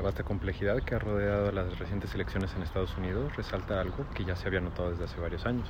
[0.00, 4.24] La vasta complejidad que ha rodeado las recientes elecciones en Estados Unidos resalta algo que
[4.24, 5.68] ya se había notado desde hace varios años.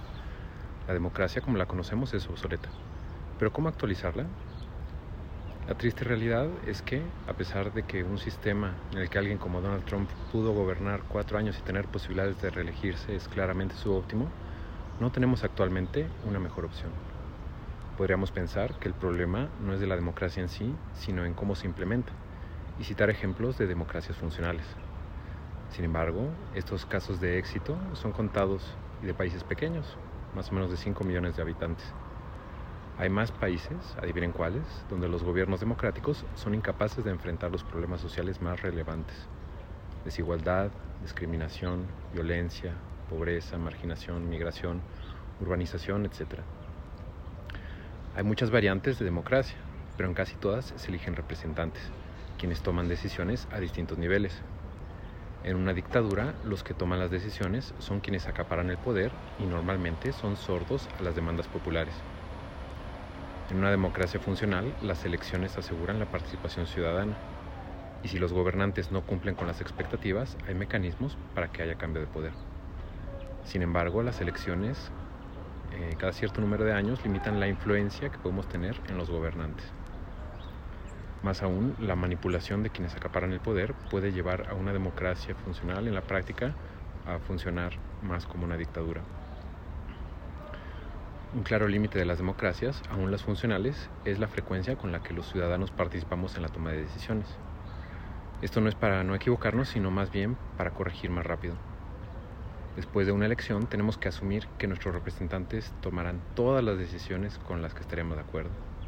[0.87, 2.69] La democracia como la conocemos es obsoleta.
[3.41, 4.27] Pero ¿cómo actualizarla?
[5.67, 9.37] La triste realidad es que, a pesar de que un sistema en el que alguien
[9.37, 13.93] como Donald Trump pudo gobernar cuatro años y tener posibilidades de reelegirse es claramente su
[13.93, 14.31] óptimo,
[15.01, 16.93] no tenemos actualmente una mejor opción.
[17.99, 21.57] Podríamos pensar que el problema no es de la democracia en sí, sino en cómo
[21.57, 22.13] se implementa
[22.81, 24.65] y citar ejemplos de democracias funcionales.
[25.71, 29.99] Sin embargo, estos casos de éxito son contados y de países pequeños,
[30.35, 31.85] más o menos de 5 millones de habitantes.
[32.99, 38.01] Hay más países, adivinen cuáles, donde los gobiernos democráticos son incapaces de enfrentar los problemas
[38.01, 39.17] sociales más relevantes.
[40.05, 40.71] Desigualdad,
[41.03, 42.73] discriminación, violencia,
[43.11, 44.81] pobreza, marginación, migración,
[45.41, 46.41] urbanización, etc.
[48.17, 49.59] Hay muchas variantes de democracia,
[49.97, 51.91] pero en casi todas se eligen representantes
[52.41, 54.33] quienes toman decisiones a distintos niveles.
[55.45, 60.11] En una dictadura, los que toman las decisiones son quienes acaparan el poder y normalmente
[60.13, 61.95] son sordos a las demandas populares.
[63.51, 67.19] En una democracia funcional, las elecciones aseguran la participación ciudadana.
[68.03, 72.01] Y si los gobernantes no cumplen con las expectativas, hay mecanismos para que haya cambio
[72.01, 72.33] de poder.
[73.45, 74.91] Sin embargo, las elecciones
[75.73, 79.80] eh, cada cierto número de años limitan la influencia que podemos tener en los gobernantes.
[81.23, 85.87] Más aún, la manipulación de quienes acaparan el poder puede llevar a una democracia funcional
[85.87, 86.57] en la práctica
[87.05, 89.03] a funcionar más como una dictadura.
[91.35, 95.13] Un claro límite de las democracias, aún las funcionales, es la frecuencia con la que
[95.13, 97.29] los ciudadanos participamos en la toma de decisiones.
[98.41, 101.59] Esto no es para no equivocarnos, sino más bien para corregir más rápido.
[102.77, 107.61] Después de una elección tenemos que asumir que nuestros representantes tomarán todas las decisiones con
[107.61, 108.80] las que estaremos de acuerdo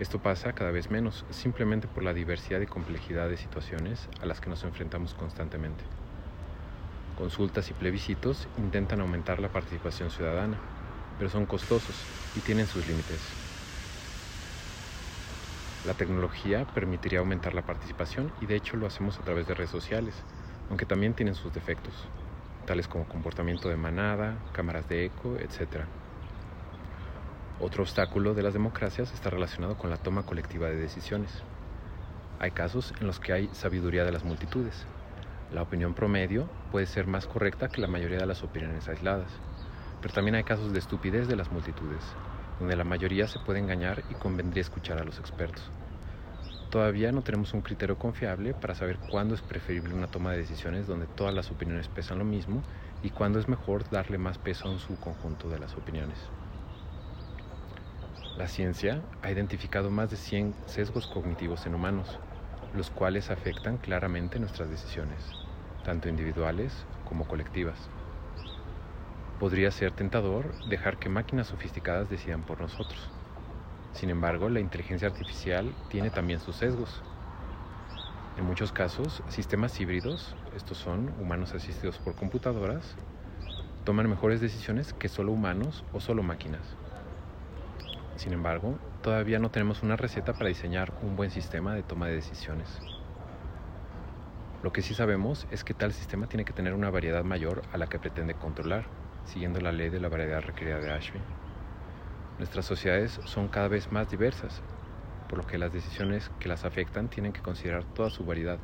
[0.00, 4.40] esto pasa cada vez menos, simplemente por la diversidad y complejidad de situaciones a las
[4.40, 5.84] que nos enfrentamos constantemente.
[7.14, 10.58] Consultas y plebiscitos intentan aumentar la participación ciudadana,
[11.18, 13.36] pero son costosos y tienen sus límites.
[15.84, 19.70] La tecnología permitiría aumentar la participación y de hecho lo hacemos a través de redes
[19.70, 20.24] sociales,
[20.70, 22.10] aunque también tienen sus defectos,
[22.64, 25.90] tales como comportamiento de manada, cámaras de eco, etc.
[27.62, 31.42] Otro obstáculo de las democracias está relacionado con la toma colectiva de decisiones.
[32.38, 34.86] Hay casos en los que hay sabiduría de las multitudes.
[35.52, 39.30] La opinión promedio puede ser más correcta que la mayoría de las opiniones aisladas,
[40.00, 42.02] pero también hay casos de estupidez de las multitudes,
[42.58, 45.70] donde la mayoría se puede engañar y convendría escuchar a los expertos.
[46.70, 50.86] Todavía no tenemos un criterio confiable para saber cuándo es preferible una toma de decisiones
[50.86, 52.62] donde todas las opiniones pesan lo mismo
[53.02, 56.39] y cuándo es mejor darle más peso a un subconjunto de las opiniones.
[58.40, 62.08] La ciencia ha identificado más de 100 sesgos cognitivos en humanos,
[62.72, 65.20] los cuales afectan claramente nuestras decisiones,
[65.84, 66.72] tanto individuales
[67.04, 67.90] como colectivas.
[69.38, 73.10] Podría ser tentador dejar que máquinas sofisticadas decidan por nosotros.
[73.92, 77.02] Sin embargo, la inteligencia artificial tiene también sus sesgos.
[78.38, 82.96] En muchos casos, sistemas híbridos, estos son humanos asistidos por computadoras,
[83.84, 86.80] toman mejores decisiones que solo humanos o solo máquinas.
[88.20, 92.16] Sin embargo, todavía no tenemos una receta para diseñar un buen sistema de toma de
[92.16, 92.68] decisiones.
[94.62, 97.78] Lo que sí sabemos es que tal sistema tiene que tener una variedad mayor a
[97.78, 98.84] la que pretende controlar,
[99.24, 101.22] siguiendo la ley de la variedad requerida de Ashby.
[102.36, 104.60] Nuestras sociedades son cada vez más diversas,
[105.26, 108.60] por lo que las decisiones que las afectan tienen que considerar toda su variedad,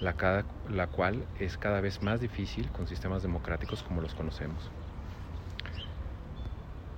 [0.00, 4.72] la, cual es cada vez más difícil con sistemas democráticos como los conocemos.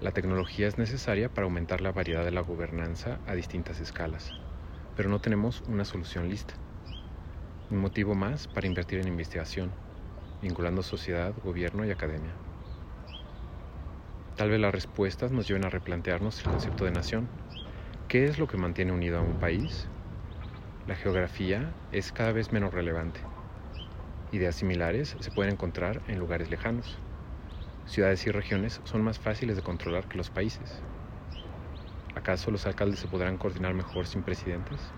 [0.00, 4.33] La tecnología es necesaria para aumentar la variedad de la gobernanza a distintas escalas,
[4.97, 6.55] pero no tenemos una solución lista.
[7.69, 9.71] Un motivo más para invertir en investigación,
[10.41, 12.33] vinculando sociedad, gobierno y academia.
[14.37, 17.28] Tal vez las respuestas nos lleven a replantearnos el concepto de nación.
[18.09, 19.87] ¿Qué es lo que mantiene unido a un país?
[20.87, 23.21] La geografía es cada vez menos relevante.
[24.33, 26.98] Ideas similares se pueden encontrar en lugares lejanos
[27.91, 30.87] ciudades y regiones son más fáciles de controlar que los países.
[32.15, 34.95] ¿Acaso los alcaldes se podrán coordinar mejor sin presidentes?